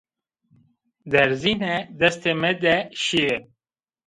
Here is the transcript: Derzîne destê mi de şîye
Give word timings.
Derzîne 1.11 1.75
destê 1.99 2.33
mi 2.41 2.51
de 2.61 2.75
şîye 3.03 3.37